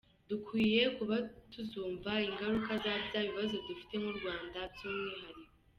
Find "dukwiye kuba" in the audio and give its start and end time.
0.29-1.15